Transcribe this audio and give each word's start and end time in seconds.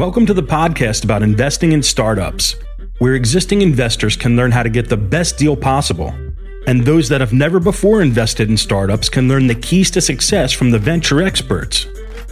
Welcome 0.00 0.24
to 0.24 0.32
the 0.32 0.42
podcast 0.42 1.04
about 1.04 1.22
investing 1.22 1.72
in 1.72 1.82
startups, 1.82 2.56
where 3.00 3.14
existing 3.14 3.60
investors 3.60 4.16
can 4.16 4.34
learn 4.34 4.50
how 4.50 4.62
to 4.62 4.70
get 4.70 4.88
the 4.88 4.96
best 4.96 5.36
deal 5.36 5.54
possible. 5.54 6.08
And 6.66 6.86
those 6.86 7.06
that 7.10 7.20
have 7.20 7.34
never 7.34 7.60
before 7.60 8.00
invested 8.00 8.48
in 8.48 8.56
startups 8.56 9.10
can 9.10 9.28
learn 9.28 9.46
the 9.46 9.54
keys 9.54 9.90
to 9.90 10.00
success 10.00 10.52
from 10.54 10.70
the 10.70 10.78
venture 10.78 11.20
experts. 11.20 11.86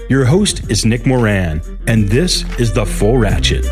Your 0.09 0.24
host 0.24 0.70
is 0.70 0.86
Nick 0.86 1.04
Moran, 1.04 1.60
and 1.86 2.09
this 2.09 2.42
is 2.59 2.73
The 2.73 2.86
Full 2.86 3.18
Ratchet. 3.18 3.66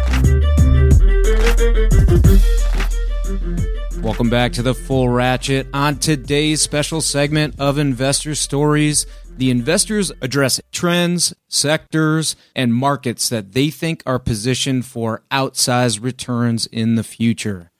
Welcome 4.02 4.28
back 4.28 4.52
to 4.52 4.62
The 4.62 4.74
Full 4.74 5.08
Ratchet. 5.08 5.68
On 5.72 5.96
today's 5.96 6.60
special 6.60 7.00
segment 7.00 7.54
of 7.58 7.78
Investor 7.78 8.34
Stories, 8.34 9.06
the 9.36 9.50
investors 9.50 10.10
address 10.22 10.60
trends, 10.72 11.34
sectors, 11.48 12.36
and 12.54 12.74
markets 12.74 13.28
that 13.28 13.52
they 13.52 13.68
think 13.70 14.02
are 14.06 14.18
positioned 14.18 14.86
for 14.86 15.22
outsized 15.30 16.02
returns 16.02 16.66
in 16.66 16.94
the 16.94 17.04
future. 17.04 17.70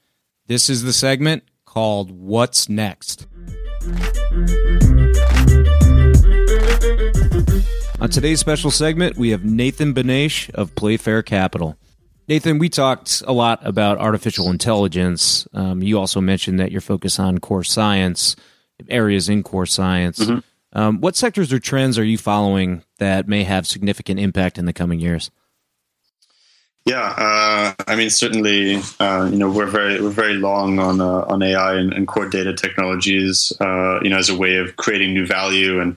This 0.46 0.68
is 0.68 0.82
the 0.82 0.92
segment 0.92 1.44
called 1.64 2.10
What's 2.10 2.68
Next. 2.68 3.26
On 7.98 8.10
today's 8.10 8.40
special 8.40 8.70
segment, 8.70 9.16
we 9.16 9.30
have 9.30 9.44
Nathan 9.44 9.94
Benaich 9.94 10.50
of 10.50 10.74
Playfair 10.74 11.22
Capital. 11.22 11.78
Nathan, 12.28 12.58
we 12.58 12.68
talked 12.68 13.22
a 13.26 13.32
lot 13.32 13.64
about 13.66 13.98
artificial 13.98 14.50
intelligence. 14.50 15.48
Um, 15.54 15.82
you 15.82 15.98
also 15.98 16.20
mentioned 16.20 16.60
that 16.60 16.70
you're 16.70 16.80
focused 16.80 17.18
on 17.18 17.38
core 17.38 17.64
science, 17.64 18.36
areas 18.88 19.28
in 19.28 19.42
core 19.42 19.64
science. 19.64 20.18
Mm-hmm. 20.18 20.40
Um, 20.76 21.00
what 21.00 21.16
sectors 21.16 21.54
or 21.54 21.58
trends 21.58 21.98
are 21.98 22.04
you 22.04 22.18
following 22.18 22.82
that 22.98 23.26
may 23.26 23.44
have 23.44 23.66
significant 23.66 24.20
impact 24.20 24.58
in 24.58 24.66
the 24.66 24.74
coming 24.74 25.00
years? 25.00 25.30
Yeah, 26.84 27.14
uh, 27.16 27.82
I 27.88 27.96
mean, 27.96 28.10
certainly, 28.10 28.82
uh, 29.00 29.26
you 29.32 29.38
know, 29.38 29.50
we're 29.50 29.66
very 29.66 30.02
we're 30.02 30.10
very 30.10 30.34
long 30.34 30.78
on 30.78 31.00
uh, 31.00 31.24
on 31.28 31.42
AI 31.42 31.76
and, 31.76 31.94
and, 31.94 32.06
core 32.06 32.28
data 32.28 32.52
technologies, 32.52 33.54
uh, 33.58 34.00
you 34.02 34.10
know, 34.10 34.18
as 34.18 34.28
a 34.28 34.36
way 34.36 34.56
of 34.56 34.76
creating 34.76 35.14
new 35.14 35.26
value 35.26 35.80
and 35.80 35.96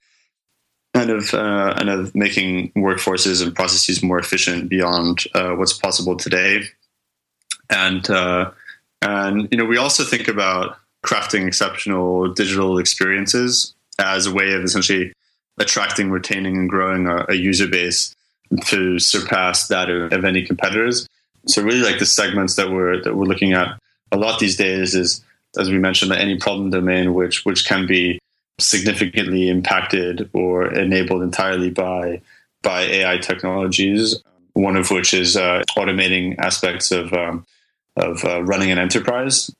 kind 0.93 1.09
of 1.09 1.33
uh, 1.33 1.73
and 1.77 1.89
of 1.89 2.15
making 2.15 2.71
workforces 2.71 3.43
and 3.43 3.53
processes 3.53 4.01
more 4.01 4.17
efficient 4.17 4.69
beyond 4.69 5.25
uh, 5.35 5.51
what's 5.51 5.73
possible 5.73 6.15
today. 6.15 6.63
And 7.69 8.09
and 9.01 9.49
you 9.51 9.57
know, 9.57 9.65
we 9.65 9.75
also 9.77 10.05
think 10.05 10.29
about 10.29 10.77
crafting 11.05 11.47
exceptional 11.47 12.33
digital 12.33 12.79
experiences 12.79 13.75
as 13.99 14.25
a 14.25 14.33
way 14.33 14.53
of 14.53 14.63
essentially 14.63 15.13
attracting, 15.59 16.09
retaining, 16.09 16.57
and 16.57 16.69
growing 16.69 17.07
a, 17.07 17.25
a 17.29 17.35
user 17.35 17.67
base 17.67 18.15
to 18.65 18.97
surpass 18.97 19.67
that 19.67 19.89
of, 19.89 20.11
of, 20.11 20.25
any 20.25 20.45
competitors. 20.45 21.07
So 21.47 21.61
really, 21.61 21.81
like 21.81 21.99
the 21.99 22.05
segments 22.05 22.55
that 22.55 22.71
we're 22.71 23.01
that 23.03 23.15
we're 23.15 23.25
looking 23.25 23.53
at 23.53 23.79
a 24.11 24.17
lot 24.17 24.39
these 24.39 24.57
days 24.57 24.95
is, 24.95 25.23
as 25.57 25.69
we 25.69 25.77
mentioned, 25.77 26.11
any 26.11 26.37
problem 26.37 26.69
domain 26.69 27.13
which 27.13 27.45
which 27.45 27.65
can 27.65 27.85
be 27.85 28.19
significantly 28.59 29.49
impacted 29.49 30.29
or 30.33 30.73
enabled 30.73 31.21
entirely 31.21 31.69
by 31.69 32.21
by 32.63 32.81
AI 32.81 33.17
technologies. 33.17 34.21
One 34.53 34.75
of 34.75 34.91
which 34.91 35.13
is 35.13 35.37
uh, 35.37 35.63
automating 35.77 36.37
aspects 36.39 36.91
of 36.91 37.13
um, 37.13 37.45
of 37.95 38.23
uh, 38.25 38.43
running 38.43 38.71
an 38.71 38.79
enterprise, 38.79 39.51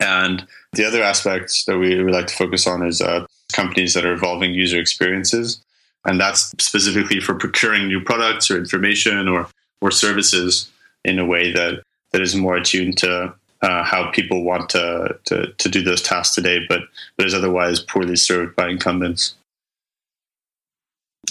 and 0.00 0.46
the 0.72 0.84
other 0.86 1.02
aspect 1.02 1.66
that 1.66 1.78
we, 1.78 2.02
we 2.02 2.10
like 2.10 2.26
to 2.26 2.34
focus 2.34 2.66
on 2.66 2.86
is 2.86 3.00
uh, 3.00 3.26
companies 3.54 3.94
that 3.94 4.04
are 4.04 4.12
evolving 4.12 4.54
user 4.54 4.78
experiences. 4.78 5.62
And 6.04 6.20
that's 6.20 6.52
specifically 6.58 7.20
for 7.20 7.34
procuring 7.34 7.88
new 7.88 8.00
products 8.00 8.50
or 8.50 8.58
information 8.58 9.28
or, 9.28 9.48
or 9.80 9.90
services 9.90 10.70
in 11.04 11.18
a 11.18 11.24
way 11.24 11.52
that, 11.52 11.82
that 12.12 12.20
is 12.20 12.34
more 12.34 12.56
attuned 12.56 12.98
to 12.98 13.34
uh, 13.62 13.82
how 13.82 14.10
people 14.10 14.44
want 14.44 14.68
to, 14.70 15.18
to, 15.24 15.52
to 15.52 15.68
do 15.68 15.82
those 15.82 16.02
tasks 16.02 16.34
today, 16.34 16.60
but, 16.68 16.80
but 17.16 17.26
is 17.26 17.34
otherwise 17.34 17.80
poorly 17.80 18.16
served 18.16 18.54
by 18.56 18.68
incumbents. 18.68 19.34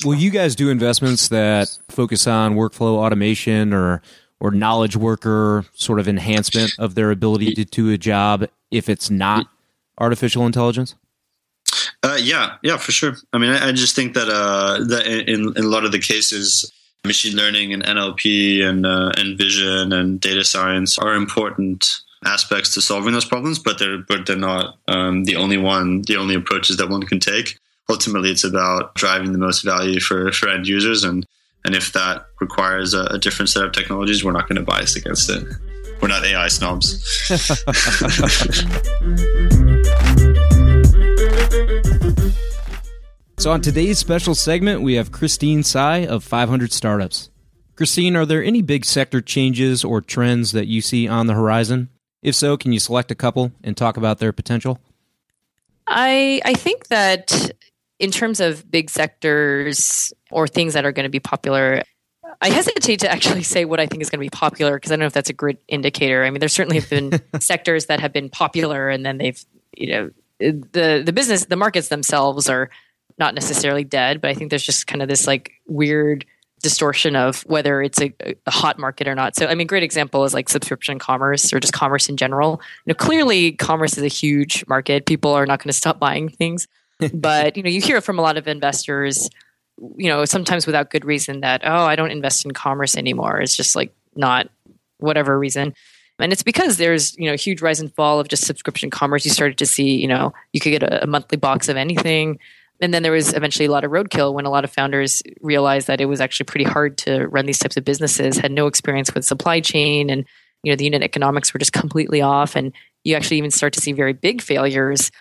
Will 0.03 0.15
you 0.15 0.31
guys 0.31 0.55
do 0.55 0.69
investments 0.69 1.27
that 1.27 1.77
focus 1.89 2.25
on 2.25 2.55
workflow 2.55 2.97
automation 2.97 3.73
or 3.73 4.01
or 4.43 4.51
knowledge 4.51 4.97
worker 4.97 5.63
sort 5.73 5.99
of 5.99 6.07
enhancement 6.07 6.73
of 6.77 6.95
their 6.95 7.11
ability 7.11 7.53
to 7.53 7.63
do 7.63 7.91
a 7.91 7.97
job 7.97 8.45
if 8.71 8.89
it's 8.89 9.09
not 9.09 9.47
artificial 9.97 10.45
intelligence? 10.45 10.95
Uh, 12.03 12.17
yeah, 12.19 12.57
yeah, 12.61 12.77
for 12.77 12.91
sure. 12.91 13.15
I 13.31 13.37
mean, 13.37 13.51
I, 13.51 13.69
I 13.69 13.71
just 13.71 13.95
think 13.95 14.13
that 14.13 14.27
uh, 14.27 14.83
that 14.85 15.07
in, 15.07 15.55
in, 15.55 15.63
a 15.63 15.67
lot 15.67 15.85
of 15.85 15.93
the 15.93 15.99
cases, 15.99 16.69
machine 17.05 17.35
learning 17.37 17.73
and 17.73 17.81
NLP 17.81 18.61
and 18.61 18.85
uh, 18.85 19.11
and 19.15 19.37
vision 19.37 19.93
and 19.93 20.19
data 20.19 20.43
science 20.43 20.99
are 20.99 21.15
important 21.15 22.01
aspects 22.25 22.73
to 22.73 22.81
solving 22.81 23.13
those 23.13 23.25
problems, 23.25 23.57
but 23.57 23.79
they're 23.79 23.99
but 23.99 24.25
they're 24.25 24.35
not 24.35 24.77
um, 24.89 25.23
the 25.23 25.37
only 25.37 25.57
one, 25.57 26.01
the 26.01 26.17
only 26.17 26.35
approaches 26.35 26.75
that 26.77 26.89
one 26.89 27.03
can 27.03 27.21
take. 27.21 27.57
Ultimately, 27.89 28.31
it's 28.31 28.43
about 28.43 28.95
driving 28.95 29.31
the 29.31 29.37
most 29.37 29.63
value 29.63 30.01
for 30.01 30.31
for 30.33 30.49
end 30.49 30.67
users, 30.67 31.05
and 31.05 31.25
and 31.63 31.73
if 31.73 31.93
that 31.93 32.25
requires 32.41 32.93
a, 32.93 33.03
a 33.05 33.17
different 33.17 33.49
set 33.49 33.63
of 33.63 33.71
technologies, 33.71 34.25
we're 34.25 34.33
not 34.33 34.49
going 34.49 34.57
to 34.57 34.65
bias 34.65 34.97
against 34.97 35.29
it. 35.29 35.45
We're 36.01 36.09
not 36.09 36.25
AI 36.25 36.49
snobs. 36.49 36.99
So, 43.43 43.51
on 43.51 43.59
today's 43.59 43.99
special 43.99 44.35
segment, 44.35 44.83
we 44.83 44.93
have 44.93 45.11
Christine 45.11 45.63
Tsai 45.63 46.05
of 46.05 46.23
500 46.23 46.71
Startups. 46.71 47.29
Christine, 47.75 48.15
are 48.15 48.25
there 48.25 48.41
any 48.41 48.61
big 48.61 48.85
sector 48.85 49.19
changes 49.19 49.83
or 49.83 49.99
trends 49.99 50.53
that 50.53 50.67
you 50.67 50.79
see 50.79 51.09
on 51.09 51.27
the 51.27 51.33
horizon? 51.33 51.89
If 52.21 52.35
so, 52.35 52.55
can 52.55 52.71
you 52.71 52.79
select 52.79 53.11
a 53.11 53.15
couple 53.15 53.51
and 53.61 53.75
talk 53.75 53.97
about 53.97 54.19
their 54.19 54.31
potential? 54.31 54.79
I 55.87 56.39
I 56.45 56.53
think 56.53 56.87
that 56.87 57.51
in 57.99 58.11
terms 58.11 58.39
of 58.39 58.71
big 58.71 58.89
sectors 58.89 60.13
or 60.31 60.47
things 60.47 60.73
that 60.73 60.85
are 60.85 60.93
going 60.93 61.03
to 61.03 61.09
be 61.09 61.19
popular, 61.19 61.83
I 62.41 62.49
hesitate 62.49 63.01
to 63.01 63.11
actually 63.11 63.43
say 63.43 63.65
what 63.65 63.81
I 63.81 63.87
think 63.87 64.01
is 64.01 64.09
going 64.09 64.19
to 64.19 64.25
be 64.25 64.29
popular 64.29 64.77
because 64.77 64.89
I 64.89 64.95
don't 64.95 65.01
know 65.01 65.07
if 65.07 65.13
that's 65.13 65.29
a 65.29 65.33
good 65.33 65.57
indicator. 65.67 66.23
I 66.23 66.29
mean, 66.29 66.39
there 66.39 66.47
certainly 66.47 66.79
have 66.79 66.89
been 66.89 67.21
sectors 67.41 67.87
that 67.87 67.99
have 67.99 68.13
been 68.13 68.29
popular 68.29 68.87
and 68.87 69.05
then 69.05 69.17
they've, 69.17 69.43
you 69.75 69.87
know, 69.91 70.11
the 70.39 71.03
the 71.05 71.11
business, 71.11 71.43
the 71.43 71.57
markets 71.57 71.89
themselves 71.89 72.47
are 72.47 72.69
not 73.17 73.35
necessarily 73.35 73.83
dead, 73.83 74.21
but 74.21 74.29
I 74.29 74.33
think 74.33 74.49
there's 74.49 74.63
just 74.63 74.87
kind 74.87 75.01
of 75.01 75.07
this 75.07 75.27
like 75.27 75.51
weird 75.67 76.25
distortion 76.63 77.15
of 77.15 77.41
whether 77.41 77.81
it's 77.81 78.01
a, 78.01 78.13
a, 78.45 78.51
hot 78.51 78.79
market 78.79 79.07
or 79.07 79.13
not. 79.13 79.35
So, 79.35 79.47
I 79.47 79.53
mean, 79.53 79.67
great 79.67 79.83
example 79.83 80.23
is 80.23 80.33
like 80.33 80.47
subscription 80.47 80.97
commerce 80.97 81.53
or 81.53 81.59
just 81.59 81.73
commerce 81.73 82.07
in 82.07 82.15
general. 82.15 82.61
You 82.85 82.93
know, 82.93 82.95
clearly 82.95 83.51
commerce 83.51 83.97
is 83.97 84.03
a 84.03 84.07
huge 84.07 84.65
market. 84.67 85.05
People 85.05 85.33
are 85.33 85.45
not 85.45 85.59
going 85.59 85.67
to 85.69 85.73
stop 85.77 85.99
buying 85.99 86.29
things, 86.29 86.67
but 87.13 87.57
you 87.57 87.63
know, 87.63 87.69
you 87.69 87.81
hear 87.81 88.01
from 88.01 88.17
a 88.17 88.21
lot 88.21 88.37
of 88.37 88.47
investors, 88.47 89.29
you 89.97 90.07
know, 90.07 90.23
sometimes 90.25 90.65
without 90.65 90.89
good 90.89 91.05
reason 91.05 91.41
that 91.41 91.61
oh, 91.65 91.83
I 91.83 91.95
don't 91.95 92.11
invest 92.11 92.45
in 92.45 92.51
commerce 92.51 92.95
anymore. 92.95 93.41
It's 93.41 93.57
just 93.57 93.75
like 93.75 93.93
not 94.15 94.49
whatever 94.99 95.37
reason. 95.37 95.75
And 96.19 96.31
it's 96.31 96.43
because 96.43 96.77
there's, 96.77 97.17
you 97.17 97.29
know, 97.29 97.35
huge 97.35 97.61
rise 97.61 97.81
and 97.81 97.93
fall 97.93 98.19
of 98.19 98.29
just 98.29 98.45
subscription 98.45 98.89
commerce. 98.89 99.25
You 99.25 99.31
started 99.31 99.57
to 99.57 99.65
see, 99.65 99.95
you 99.97 100.07
know, 100.07 100.33
you 100.53 100.61
could 100.61 100.69
get 100.69 100.83
a, 100.83 101.03
a 101.03 101.07
monthly 101.07 101.37
box 101.37 101.67
of 101.67 101.75
anything 101.75 102.39
and 102.81 102.93
then 102.93 103.03
there 103.03 103.11
was 103.11 103.33
eventually 103.33 103.65
a 103.65 103.71
lot 103.71 103.83
of 103.83 103.91
roadkill 103.91 104.33
when 104.33 104.45
a 104.45 104.49
lot 104.49 104.63
of 104.63 104.71
founders 104.71 105.21
realized 105.41 105.87
that 105.87 106.01
it 106.01 106.05
was 106.05 106.19
actually 106.19 106.45
pretty 106.45 106.65
hard 106.65 106.97
to 106.99 107.27
run 107.27 107.45
these 107.45 107.59
types 107.59 107.77
of 107.77 107.85
businesses 107.85 108.37
had 108.37 108.51
no 108.51 108.67
experience 108.67 109.13
with 109.13 109.25
supply 109.25 109.59
chain 109.59 110.09
and 110.09 110.25
you 110.63 110.71
know 110.71 110.75
the 110.75 110.85
unit 110.85 111.03
economics 111.03 111.53
were 111.53 111.59
just 111.59 111.73
completely 111.73 112.21
off. 112.21 112.55
And 112.55 112.73
you 113.03 113.15
actually 113.15 113.37
even 113.37 113.51
start 113.51 113.73
to 113.73 113.81
see 113.81 113.91
very 113.91 114.13
big 114.13 114.41
failures 114.41 115.11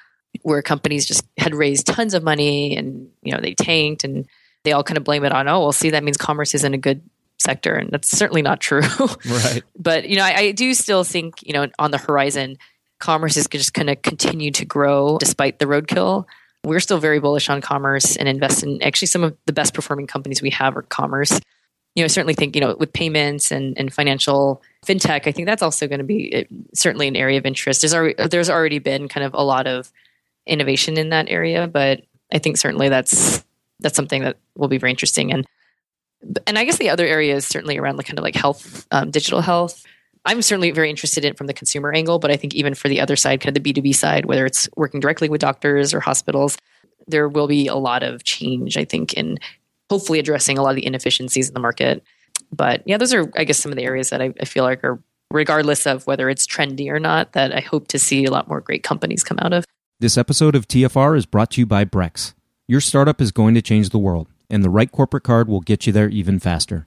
where 0.42 0.62
companies 0.62 1.04
just 1.04 1.24
had 1.36 1.54
raised 1.54 1.86
tons 1.86 2.14
of 2.14 2.22
money 2.22 2.76
and 2.76 3.08
you 3.22 3.32
know 3.32 3.40
they 3.40 3.54
tanked 3.54 4.04
and 4.04 4.26
they 4.64 4.72
all 4.72 4.84
kind 4.84 4.96
of 4.96 5.04
blame 5.04 5.24
it 5.24 5.32
on 5.32 5.48
oh 5.48 5.60
well 5.60 5.72
see 5.72 5.90
that 5.90 6.04
means 6.04 6.16
commerce 6.16 6.54
isn't 6.54 6.74
a 6.74 6.78
good 6.78 7.02
sector. 7.38 7.74
And 7.74 7.90
that's 7.90 8.08
certainly 8.08 8.42
not 8.42 8.60
true. 8.60 8.82
Right. 9.28 9.62
But 9.78 10.08
you 10.08 10.16
know 10.16 10.24
I, 10.24 10.36
I 10.36 10.52
do 10.52 10.72
still 10.74 11.04
think 11.04 11.42
you 11.42 11.52
know 11.52 11.68
on 11.78 11.90
the 11.90 11.98
horizon 11.98 12.56
commerce 12.98 13.36
is 13.36 13.48
just 13.48 13.74
going 13.74 13.88
to 13.88 13.96
continue 13.96 14.52
to 14.52 14.64
grow 14.64 15.18
despite 15.18 15.58
the 15.58 15.64
roadkill 15.64 16.26
we're 16.64 16.80
still 16.80 16.98
very 16.98 17.18
bullish 17.18 17.48
on 17.50 17.60
commerce 17.60 18.16
and 18.16 18.28
invest 18.28 18.62
in 18.62 18.82
actually 18.82 19.08
some 19.08 19.24
of 19.24 19.36
the 19.46 19.52
best 19.52 19.74
performing 19.74 20.06
companies 20.06 20.40
we 20.40 20.50
have 20.50 20.76
are 20.76 20.82
commerce. 20.82 21.40
you 21.94 22.02
know, 22.02 22.04
I 22.04 22.08
certainly 22.08 22.34
think, 22.34 22.54
you 22.54 22.60
know, 22.60 22.76
with 22.78 22.92
payments 22.92 23.50
and, 23.50 23.76
and 23.76 23.92
financial 23.92 24.62
fintech, 24.86 25.26
I 25.26 25.32
think 25.32 25.46
that's 25.46 25.62
also 25.62 25.88
going 25.88 25.98
to 25.98 26.04
be 26.04 26.34
uh, 26.34 26.54
certainly 26.74 27.08
an 27.08 27.16
area 27.16 27.38
of 27.38 27.46
interest. 27.46 27.82
There's 27.82 27.94
already, 27.94 28.14
there's 28.28 28.48
already 28.48 28.78
been 28.78 29.08
kind 29.08 29.24
of 29.24 29.34
a 29.34 29.42
lot 29.42 29.66
of 29.66 29.92
innovation 30.46 30.96
in 30.96 31.10
that 31.10 31.28
area, 31.28 31.66
but 31.66 32.02
I 32.32 32.38
think 32.38 32.56
certainly 32.56 32.88
that's 32.88 33.44
that's 33.80 33.96
something 33.96 34.22
that 34.22 34.36
will 34.56 34.68
be 34.68 34.78
very 34.78 34.90
interesting. 34.90 35.32
And 35.32 35.46
and 36.46 36.58
I 36.58 36.64
guess 36.64 36.78
the 36.78 36.90
other 36.90 37.06
area 37.06 37.34
is 37.34 37.46
certainly 37.46 37.78
around 37.78 37.96
like 37.96 38.06
kind 38.06 38.18
of 38.18 38.22
like 38.22 38.36
health, 38.36 38.86
um, 38.92 39.10
digital 39.10 39.40
health. 39.40 39.84
I'm 40.24 40.42
certainly 40.42 40.70
very 40.70 40.88
interested 40.88 41.24
in 41.24 41.34
from 41.34 41.48
the 41.48 41.54
consumer 41.54 41.92
angle, 41.92 42.18
but 42.18 42.30
I 42.30 42.36
think 42.36 42.54
even 42.54 42.74
for 42.74 42.88
the 42.88 43.00
other 43.00 43.16
side, 43.16 43.40
kind 43.40 43.56
of 43.56 43.62
the 43.62 43.72
B2B 43.72 43.94
side, 43.94 44.26
whether 44.26 44.46
it's 44.46 44.68
working 44.76 45.00
directly 45.00 45.28
with 45.28 45.40
doctors 45.40 45.92
or 45.92 46.00
hospitals, 46.00 46.56
there 47.08 47.28
will 47.28 47.48
be 47.48 47.66
a 47.66 47.74
lot 47.74 48.02
of 48.02 48.22
change, 48.22 48.76
I 48.76 48.84
think, 48.84 49.14
in 49.14 49.38
hopefully 49.90 50.18
addressing 50.18 50.58
a 50.58 50.62
lot 50.62 50.70
of 50.70 50.76
the 50.76 50.86
inefficiencies 50.86 51.48
in 51.48 51.54
the 51.54 51.60
market. 51.60 52.04
But 52.52 52.82
yeah, 52.86 52.98
those 52.98 53.12
are, 53.12 53.30
I 53.36 53.44
guess, 53.44 53.58
some 53.58 53.72
of 53.72 53.76
the 53.76 53.84
areas 53.84 54.10
that 54.10 54.22
I, 54.22 54.32
I 54.40 54.44
feel 54.44 54.64
like 54.64 54.84
are, 54.84 55.02
regardless 55.30 55.86
of 55.86 56.06
whether 56.06 56.28
it's 56.28 56.46
trendy 56.46 56.88
or 56.88 57.00
not, 57.00 57.32
that 57.32 57.52
I 57.52 57.60
hope 57.60 57.88
to 57.88 57.98
see 57.98 58.24
a 58.24 58.30
lot 58.30 58.48
more 58.48 58.60
great 58.60 58.82
companies 58.84 59.24
come 59.24 59.38
out 59.40 59.52
of. 59.52 59.64
This 59.98 60.16
episode 60.16 60.54
of 60.54 60.68
TFR 60.68 61.16
is 61.16 61.26
brought 61.26 61.52
to 61.52 61.60
you 61.60 61.66
by 61.66 61.84
Brex. 61.84 62.34
Your 62.68 62.80
startup 62.80 63.20
is 63.20 63.32
going 63.32 63.54
to 63.54 63.62
change 63.62 63.90
the 63.90 63.98
world, 63.98 64.28
and 64.48 64.62
the 64.62 64.70
right 64.70 64.90
corporate 64.90 65.24
card 65.24 65.48
will 65.48 65.60
get 65.60 65.86
you 65.86 65.92
there 65.92 66.08
even 66.08 66.38
faster. 66.38 66.86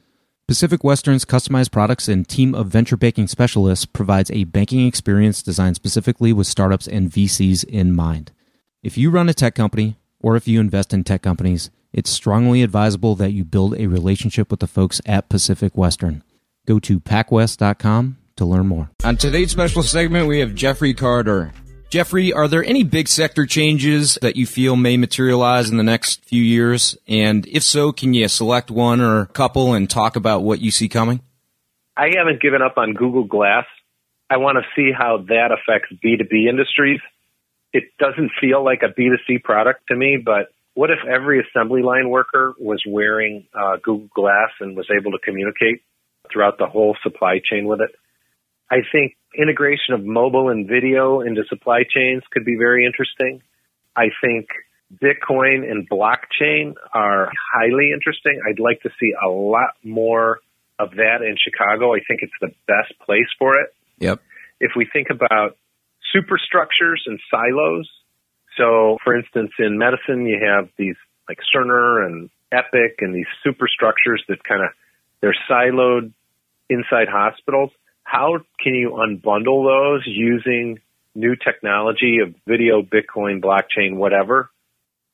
Pacific 0.51 0.83
Western's 0.83 1.23
customized 1.23 1.71
products 1.71 2.09
and 2.09 2.27
team 2.27 2.53
of 2.53 2.67
venture 2.67 2.97
banking 2.97 3.25
specialists 3.25 3.85
provides 3.85 4.29
a 4.31 4.43
banking 4.43 4.85
experience 4.85 5.41
designed 5.41 5.77
specifically 5.77 6.33
with 6.33 6.45
startups 6.45 6.89
and 6.89 7.09
VCs 7.09 7.63
in 7.63 7.95
mind. 7.95 8.33
If 8.83 8.97
you 8.97 9.11
run 9.11 9.29
a 9.29 9.33
tech 9.33 9.55
company 9.55 9.95
or 10.19 10.35
if 10.35 10.49
you 10.49 10.59
invest 10.59 10.93
in 10.93 11.05
tech 11.05 11.21
companies, 11.21 11.69
it's 11.93 12.09
strongly 12.09 12.63
advisable 12.63 13.15
that 13.15 13.31
you 13.31 13.45
build 13.45 13.75
a 13.75 13.87
relationship 13.87 14.51
with 14.51 14.59
the 14.59 14.67
folks 14.67 14.99
at 15.05 15.29
Pacific 15.29 15.77
Western. 15.77 16.21
Go 16.67 16.79
to 16.79 16.99
pacwest.com 16.99 18.17
to 18.35 18.43
learn 18.43 18.67
more. 18.67 18.89
On 19.05 19.15
today's 19.15 19.51
special 19.51 19.83
segment, 19.83 20.27
we 20.27 20.39
have 20.39 20.53
Jeffrey 20.53 20.93
Carter. 20.93 21.53
Jeffrey, 21.91 22.31
are 22.31 22.47
there 22.47 22.63
any 22.63 22.85
big 22.85 23.09
sector 23.09 23.45
changes 23.45 24.17
that 24.21 24.37
you 24.37 24.47
feel 24.47 24.77
may 24.77 24.95
materialize 24.95 25.69
in 25.69 25.75
the 25.75 25.83
next 25.83 26.23
few 26.23 26.41
years? 26.41 26.97
And 27.05 27.45
if 27.47 27.63
so, 27.63 27.91
can 27.91 28.13
you 28.13 28.29
select 28.29 28.71
one 28.71 29.01
or 29.01 29.19
a 29.19 29.25
couple 29.25 29.73
and 29.73 29.89
talk 29.89 30.15
about 30.15 30.41
what 30.41 30.61
you 30.61 30.71
see 30.71 30.87
coming? 30.87 31.19
I 31.97 32.11
haven't 32.17 32.41
given 32.41 32.61
up 32.61 32.77
on 32.77 32.93
Google 32.93 33.25
Glass. 33.25 33.65
I 34.29 34.37
want 34.37 34.57
to 34.57 34.63
see 34.73 34.93
how 34.97 35.25
that 35.27 35.49
affects 35.51 35.89
B2B 36.01 36.47
industries. 36.47 37.01
It 37.73 37.91
doesn't 37.99 38.31
feel 38.39 38.63
like 38.63 38.83
a 38.83 38.97
B2C 38.97 39.43
product 39.43 39.87
to 39.89 39.95
me, 39.97 40.15
but 40.15 40.53
what 40.75 40.91
if 40.91 40.99
every 41.05 41.45
assembly 41.45 41.81
line 41.81 42.09
worker 42.09 42.55
was 42.57 42.81
wearing 42.87 43.47
uh, 43.53 43.75
Google 43.83 44.07
Glass 44.15 44.51
and 44.61 44.77
was 44.77 44.87
able 44.97 45.11
to 45.11 45.19
communicate 45.21 45.81
throughout 46.31 46.57
the 46.57 46.67
whole 46.67 46.95
supply 47.03 47.41
chain 47.43 47.65
with 47.65 47.81
it? 47.81 47.91
I 48.71 48.77
think 48.89 49.17
integration 49.37 49.93
of 49.93 50.03
mobile 50.03 50.49
and 50.49 50.67
video 50.67 51.19
into 51.19 51.43
supply 51.49 51.83
chains 51.83 52.23
could 52.31 52.45
be 52.45 52.55
very 52.57 52.85
interesting. 52.85 53.41
I 53.95 54.05
think 54.21 54.47
Bitcoin 54.95 55.69
and 55.69 55.89
blockchain 55.89 56.73
are 56.93 57.29
highly 57.53 57.91
interesting. 57.93 58.41
I'd 58.47 58.59
like 58.59 58.81
to 58.83 58.89
see 58.99 59.11
a 59.21 59.27
lot 59.27 59.71
more 59.83 60.39
of 60.79 60.91
that 60.91 61.21
in 61.21 61.35
Chicago. 61.37 61.93
I 61.93 61.99
think 62.07 62.21
it's 62.21 62.33
the 62.39 62.53
best 62.65 62.97
place 63.05 63.27
for 63.37 63.59
it. 63.59 63.75
Yep. 63.99 64.21
If 64.61 64.71
we 64.75 64.87
think 64.91 65.07
about 65.09 65.57
superstructures 66.13 67.03
and 67.05 67.19
silos, 67.29 67.89
so 68.57 68.97
for 69.03 69.15
instance, 69.15 69.51
in 69.59 69.77
medicine, 69.77 70.25
you 70.25 70.39
have 70.45 70.69
these 70.77 70.95
like 71.27 71.39
Cerner 71.53 72.05
and 72.05 72.29
Epic 72.51 72.99
and 72.99 73.13
these 73.13 73.27
superstructures 73.43 74.23
that 74.29 74.43
kind 74.43 74.61
of 74.61 74.69
they're 75.19 75.35
siloed 75.49 76.13
inside 76.69 77.07
hospitals 77.09 77.71
how 78.11 78.39
can 78.61 78.75
you 78.75 78.89
unbundle 78.91 79.63
those 79.63 80.03
using 80.05 80.79
new 81.15 81.37
technology 81.37 82.17
of 82.21 82.35
video, 82.45 82.81
Bitcoin, 82.81 83.41
blockchain, 83.41 83.95
whatever, 83.95 84.49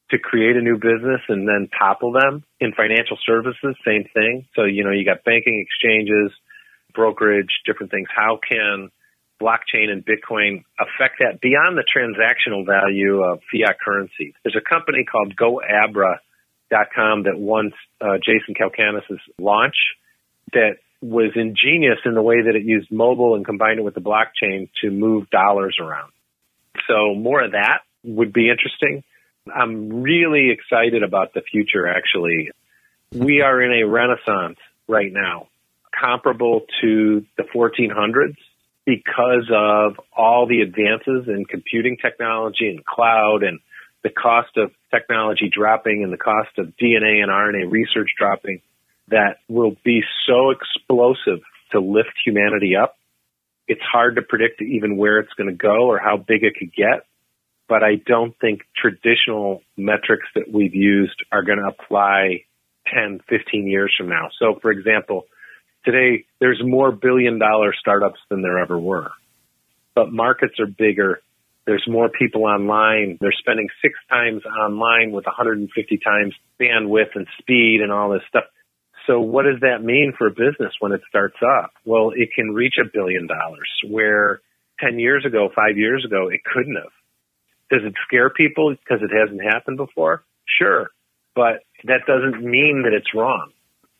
to 0.10 0.18
create 0.18 0.56
a 0.56 0.62
new 0.62 0.78
business 0.78 1.22
and 1.30 1.48
then 1.48 1.70
topple 1.78 2.12
them? 2.12 2.44
In 2.60 2.74
financial 2.74 3.20
services, 3.24 3.76
same 3.86 4.06
thing. 4.16 4.48
So, 4.56 4.64
you 4.64 4.84
know, 4.84 4.90
you 4.90 5.06
got 5.06 5.24
banking 5.24 5.64
exchanges, 5.64 6.31
brokerage, 6.95 7.52
different 7.68 7.92
things. 7.92 8.07
How 8.16 8.40
can 8.42 8.90
blockchain 9.40 9.92
and 9.92 10.04
Bitcoin 10.04 10.64
affect 10.80 11.19
that 11.19 11.40
beyond 11.40 11.78
the 11.78 11.86
transactional 11.86 12.66
value 12.66 13.21
of 13.21 13.42
fiat 13.52 13.78
currency? 13.80 14.33
There's 14.44 14.57
a 14.57 14.68
company 14.68 15.06
called 15.06 15.36
GoAbra.com 15.36 17.24
that 17.24 17.38
once 17.38 17.76
uh, 18.02 18.18
Jason 18.18 18.56
Calacanis' 18.56 19.19
launch 19.38 19.76
that 20.54 20.78
was 21.09 21.31
ingenious 21.35 21.99
in 22.06 22.14
the 22.14 22.21
way 22.21 22.42
that 22.44 22.56
it 22.56 22.64
used 22.64 22.92
mobile 22.92 23.35
and 23.35 23.45
combined 23.45 23.80
it 23.80 23.83
with 23.83 23.95
the 23.95 24.02
blockchain 24.02 24.69
to 24.81 24.92
move 24.92 25.30
dollars 25.30 25.78
around. 25.80 26.11
So 26.87 27.16
more 27.16 27.44
of 27.44 27.52
that 27.52 27.80
would 28.04 28.33
be 28.33 28.49
interesting. 28.49 29.04
I'm 29.54 30.02
really 30.02 30.52
excited 30.52 31.04
about 31.04 31.33
the 31.33 31.42
future 31.42 31.87
actually. 31.87 32.52
We 33.14 33.42
are 33.42 33.61
in 33.61 33.81
a 33.81 33.87
renaissance 33.87 34.57
right 34.87 35.11
now, 35.11 35.47
comparable 35.97 36.61
to 36.81 37.26
the 37.37 37.44
1400s 37.44 38.35
because 38.85 39.49
of 39.54 39.99
all 40.16 40.47
the 40.47 40.61
advances 40.61 41.28
in 41.28 41.45
computing 41.45 41.97
technology 42.02 42.69
and 42.69 42.85
cloud 42.85 43.44
and 43.44 43.59
the 44.04 44.09
cost 44.09 44.56
of 44.57 44.71
technology 44.92 45.49
dropping 45.54 46.04
and 46.04 46.11
the 46.11 46.18
cost 46.18 46.57
of 46.57 46.68
DNA 46.81 47.21
and 47.21 47.31
RNA 47.31 47.71
research 47.71 48.09
dropping 48.18 48.61
that 49.09 49.37
will 49.47 49.76
be 49.83 50.02
so 50.28 50.52
explosive 50.52 51.40
to 51.71 51.80
lift 51.80 52.14
humanity 52.26 52.76
up. 52.76 52.97
It's 53.68 53.81
hard 53.81 54.16
to 54.16 54.21
predict 54.21 54.61
even 54.61 54.97
where 54.97 55.19
it's 55.19 55.33
going 55.33 55.49
to 55.49 55.56
go 55.56 55.87
or 55.87 55.99
how 55.99 56.18
big 56.18 56.44
it 56.44 56.56
could 56.57 56.73
get. 56.73 57.06
But 57.68 57.83
I 57.83 57.95
don't 57.95 58.33
think 58.40 58.61
traditional 58.76 59.61
metrics 59.76 60.28
that 60.35 60.52
we've 60.52 60.76
used 60.76 61.21
are 61.31 61.44
going 61.44 61.59
to 61.59 61.68
apply 61.68 62.45
10, 62.94 63.19
15 63.28 63.68
years 63.68 63.94
from 63.97 64.07
now. 64.07 64.30
So, 64.40 64.57
for 64.61 64.71
example, 64.71 65.26
today 65.83 66.26
there's 66.40 66.61
more 66.64 66.92
billion 66.92 67.40
dollar 67.40 67.73
startups 67.78 68.19
than 68.30 68.42
there 68.42 68.59
ever 68.59 68.80
were. 68.80 69.11
But 69.95 70.14
markets 70.14 70.59
are 70.59 70.68
bigger. 70.68 71.21
There's 71.66 71.83
more 71.87 72.07
people 72.07 72.45
online. 72.45 73.18
They're 73.19 73.33
spending 73.37 73.68
six 73.81 73.95
times 74.09 74.44
online 74.45 75.11
with 75.11 75.26
150 75.26 75.97
times 75.97 76.33
bandwidth 76.61 77.16
and 77.16 77.28
speed 77.40 77.81
and 77.81 77.92
all 77.92 78.11
this 78.11 78.21
stuff. 78.30 78.45
So 79.07 79.21
what 79.21 79.44
does 79.44 79.61
that 79.61 79.83
mean 79.83 80.14
for 80.18 80.28
a 80.28 80.31
business 80.31 80.73
when 80.80 80.92
it 80.92 81.02
starts 81.07 81.37
up? 81.42 81.71
Well, 81.85 82.11
it 82.14 82.30
can 82.35 82.54
reach 82.54 82.76
a 82.80 82.85
billion 82.92 83.26
dollars 83.26 83.69
where 83.87 84.42
10 84.81 84.99
years 84.99 85.26
ago, 85.26 85.49
five 85.56 85.78
years 85.78 86.06
ago, 86.06 86.28
it 86.28 86.42
couldn't 86.44 86.76
have. 86.76 86.92
Does 87.71 87.81
it 87.85 87.94
scare 88.06 88.30
people 88.30 88.76
because 88.76 89.02
it 89.02 89.16
hasn't 89.16 89.42
happened 89.42 89.78
before? 89.78 90.23
Sure. 90.59 90.90
But 91.35 91.64
that 91.85 92.02
doesn't 92.06 92.44
mean 92.44 92.83
that 92.83 92.94
it's 92.94 93.14
wrong. 93.16 93.52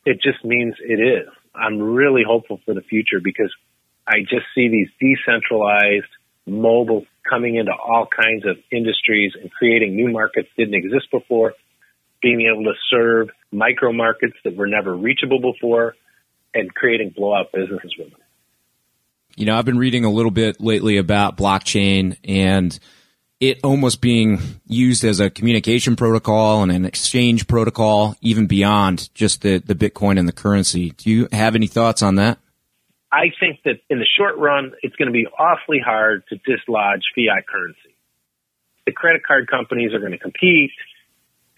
It 0.04 0.20
just 0.22 0.44
means 0.44 0.74
it 0.80 1.00
is. 1.00 1.28
I'm 1.54 1.80
really 1.80 2.22
hopeful 2.26 2.60
for 2.64 2.74
the 2.74 2.82
future 2.82 3.20
because 3.22 3.52
I 4.06 4.20
just 4.20 4.46
see 4.54 4.68
these 4.68 4.88
decentralized 5.00 6.10
mobile 6.46 7.04
coming 7.28 7.56
into 7.56 7.72
all 7.72 8.06
kinds 8.06 8.46
of 8.46 8.56
industries 8.72 9.32
and 9.40 9.50
creating 9.52 9.96
new 9.96 10.10
markets 10.10 10.48
that 10.56 10.64
didn't 10.64 10.82
exist 10.82 11.10
before, 11.10 11.54
being 12.20 12.48
able 12.52 12.64
to 12.64 12.74
serve 12.90 13.28
micro 13.52 13.92
markets 13.92 14.34
that 14.44 14.56
were 14.56 14.66
never 14.66 14.94
reachable 14.94 15.40
before, 15.40 15.94
and 16.54 16.74
creating 16.74 17.10
blowout 17.16 17.52
businesses 17.52 17.94
with 17.98 18.10
them. 18.10 18.20
You 19.36 19.46
know, 19.46 19.56
I've 19.56 19.64
been 19.64 19.78
reading 19.78 20.04
a 20.04 20.10
little 20.10 20.30
bit 20.30 20.60
lately 20.60 20.96
about 20.96 21.36
blockchain 21.36 22.16
and 22.24 22.76
it 23.40 23.60
almost 23.62 24.00
being 24.00 24.40
used 24.66 25.04
as 25.04 25.20
a 25.20 25.30
communication 25.30 25.94
protocol 25.94 26.62
and 26.62 26.72
an 26.72 26.84
exchange 26.84 27.46
protocol, 27.46 28.16
even 28.20 28.46
beyond 28.46 29.14
just 29.14 29.42
the, 29.42 29.58
the 29.58 29.76
Bitcoin 29.76 30.18
and 30.18 30.26
the 30.26 30.32
currency. 30.32 30.90
Do 30.90 31.10
you 31.10 31.28
have 31.30 31.54
any 31.54 31.68
thoughts 31.68 32.02
on 32.02 32.16
that? 32.16 32.38
I 33.12 33.30
think 33.38 33.60
that 33.64 33.80
in 33.88 34.00
the 34.00 34.06
short 34.18 34.36
run, 34.38 34.72
it's 34.82 34.96
going 34.96 35.06
to 35.06 35.12
be 35.12 35.26
awfully 35.26 35.78
hard 35.78 36.24
to 36.28 36.36
dislodge 36.36 37.02
fiat 37.14 37.46
currency. 37.46 37.94
The 38.86 38.92
credit 38.92 39.22
card 39.24 39.48
companies 39.48 39.94
are 39.94 40.00
going 40.00 40.12
to 40.12 40.18
compete. 40.18 40.72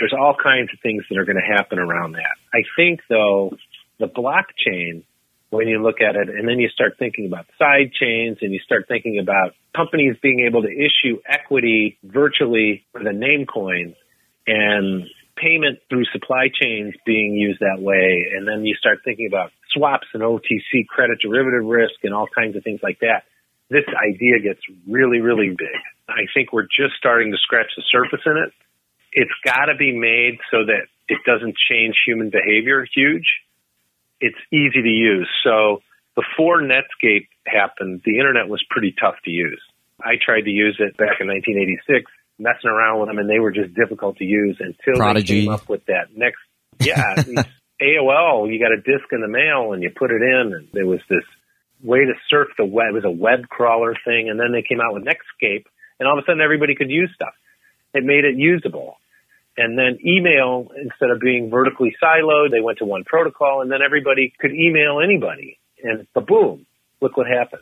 There's 0.01 0.15
all 0.19 0.35
kinds 0.35 0.71
of 0.73 0.81
things 0.81 1.05
that 1.09 1.19
are 1.19 1.27
going 1.27 1.37
to 1.37 1.57
happen 1.57 1.79
around 1.79 2.13
that. 2.13 2.37
I 2.53 2.63
think, 2.75 3.01
though, 3.09 3.53
the 3.99 4.07
blockchain, 4.07 5.05
when 5.51 5.69
you 5.69 5.83
look 5.83 6.01
at 6.01 6.17
it, 6.17 6.29
and 6.29 6.49
then 6.49 6.59
you 6.59 6.69
start 6.69 6.95
thinking 6.99 7.27
about 7.27 7.47
side 7.59 7.93
chains 7.93 8.39
and 8.41 8.53
you 8.53 8.61
start 8.61 8.87
thinking 8.89 9.19
about 9.21 9.53
companies 9.77 10.17
being 10.23 10.41
able 10.49 10.63
to 10.63 10.69
issue 10.69 11.21
equity 11.29 11.99
virtually 12.03 12.85
with 12.95 13.07
a 13.07 13.11
Namecoin 13.11 13.95
and 14.47 15.07
payment 15.37 15.79
through 15.89 16.05
supply 16.13 16.49
chains 16.53 16.95
being 17.05 17.35
used 17.35 17.61
that 17.61 17.81
way. 17.81 18.27
And 18.35 18.49
then 18.49 18.65
you 18.65 18.75
start 18.75 18.99
thinking 19.05 19.27
about 19.27 19.51
swaps 19.73 20.07
and 20.15 20.23
OTC 20.23 20.87
credit 20.89 21.19
derivative 21.21 21.65
risk 21.65 22.03
and 22.03 22.15
all 22.15 22.27
kinds 22.27 22.57
of 22.57 22.65
things 22.65 22.81
like 22.83 23.01
that. 23.01 23.25
This 23.69 23.85
idea 23.89 24.41
gets 24.41 24.61
really, 24.89 25.21
really 25.21 25.51
big. 25.51 25.81
I 26.09 26.27
think 26.35 26.53
we're 26.53 26.65
just 26.65 26.97
starting 26.99 27.31
to 27.33 27.39
scratch 27.39 27.71
the 27.77 27.85
surface 27.91 28.25
in 28.27 28.37
it. 28.37 28.53
It's 29.13 29.31
got 29.45 29.67
to 29.67 29.75
be 29.77 29.93
made 29.93 30.39
so 30.51 30.65
that 30.67 30.87
it 31.09 31.19
doesn't 31.27 31.57
change 31.69 31.97
human 32.07 32.31
behavior 32.31 32.87
huge. 32.95 33.27
It's 34.21 34.39
easy 34.53 34.83
to 34.83 34.89
use. 34.89 35.29
So 35.45 35.83
before 36.15 36.63
Netscape 36.63 37.29
happened, 37.47 38.03
the 38.05 38.19
internet 38.19 38.49
was 38.49 38.63
pretty 38.71 38.95
tough 39.01 39.17
to 39.25 39.31
use. 39.31 39.61
I 40.01 40.15
tried 40.25 40.43
to 40.43 40.51
use 40.51 40.77
it 40.79 40.97
back 40.97 41.21
in 41.21 41.29
1986 41.29 42.11
messing 42.41 42.71
around 42.71 43.01
with 43.01 43.09
them, 43.09 43.19
and 43.19 43.29
they 43.29 43.39
were 43.39 43.53
just 43.53 43.75
difficult 43.75 44.17
to 44.17 44.25
use 44.25 44.57
until 44.59 44.97
Prodigy. 44.97 45.35
they 45.35 45.41
came 45.43 45.53
up 45.53 45.69
with 45.69 45.85
that 45.87 46.17
next. 46.17 46.41
Yeah, 46.81 47.15
AOL. 47.83 48.51
You 48.51 48.59
got 48.59 48.73
a 48.73 48.81
disc 48.81 49.05
in 49.13 49.21
the 49.21 49.29
mail, 49.29 49.73
and 49.73 49.83
you 49.83 49.91
put 49.91 50.11
it 50.11 50.23
in, 50.23 50.55
and 50.55 50.69
there 50.73 50.87
was 50.87 51.01
this 51.09 51.25
way 51.83 52.01
to 52.01 52.15
surf 52.29 52.49
the 52.57 52.65
web. 52.65 52.91
It 52.91 52.95
was 52.95 53.05
a 53.05 53.11
web 53.11 53.49
crawler 53.49 53.95
thing, 54.05 54.31
and 54.31 54.41
then 54.41 54.53
they 54.53 54.63
came 54.63 54.81
out 54.81 54.95
with 54.95 55.05
Netscape, 55.05 55.67
and 55.99 56.09
all 56.09 56.19
of 56.19 56.25
a 56.25 56.27
sudden 56.27 56.41
everybody 56.41 56.75
could 56.75 56.91
use 56.91 57.11
stuff. 57.15 57.35
It 57.93 58.05
made 58.05 58.25
it 58.25 58.37
usable. 58.37 58.97
And 59.61 59.77
then 59.77 59.99
email, 60.03 60.71
instead 60.75 61.11
of 61.11 61.21
being 61.21 61.51
vertically 61.51 61.95
siloed, 62.03 62.51
they 62.51 62.63
went 62.63 62.79
to 62.79 62.87
one 62.87 63.05
protocol, 63.05 63.61
and 63.61 63.71
then 63.71 63.81
everybody 63.85 64.33
could 64.41 64.53
email 64.53 65.01
anybody. 65.05 65.59
And 65.85 66.07
boom, 66.15 66.65
look 67.03 67.19
what 67.19 67.27
happened. 67.27 67.61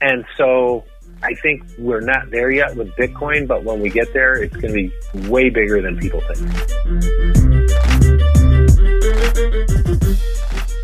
And 0.00 0.24
so 0.36 0.84
I 1.20 1.34
think 1.34 1.64
we're 1.78 2.00
not 2.00 2.30
there 2.30 2.48
yet 2.52 2.76
with 2.76 2.94
Bitcoin, 2.94 3.48
but 3.48 3.64
when 3.64 3.80
we 3.80 3.90
get 3.90 4.12
there, 4.12 4.40
it's 4.40 4.54
going 4.54 4.72
to 4.72 4.88
be 5.12 5.28
way 5.28 5.50
bigger 5.50 5.82
than 5.82 5.98
people 5.98 6.20
think. 6.20 6.48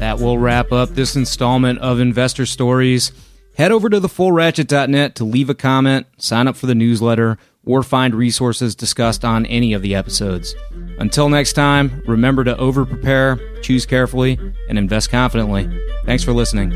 That 0.00 0.18
will 0.18 0.38
wrap 0.38 0.72
up 0.72 0.88
this 0.88 1.14
installment 1.14 1.78
of 1.78 2.00
Investor 2.00 2.46
Stories. 2.46 3.12
Head 3.56 3.70
over 3.70 3.88
to 3.88 4.00
thefullratchet.net 4.00 5.14
to 5.14 5.24
leave 5.24 5.50
a 5.50 5.54
comment, 5.54 6.08
sign 6.16 6.48
up 6.48 6.56
for 6.56 6.66
the 6.66 6.74
newsletter, 6.74 7.38
or 7.68 7.82
find 7.82 8.14
resources 8.14 8.74
discussed 8.74 9.24
on 9.24 9.44
any 9.46 9.74
of 9.74 9.82
the 9.82 9.94
episodes. 9.94 10.56
Until 10.98 11.28
next 11.28 11.52
time, 11.52 12.02
remember 12.06 12.42
to 12.42 12.56
over 12.56 12.86
prepare, 12.86 13.38
choose 13.60 13.84
carefully, 13.84 14.40
and 14.68 14.78
invest 14.78 15.10
confidently. 15.10 15.68
Thanks 16.06 16.24
for 16.24 16.32
listening. 16.32 16.72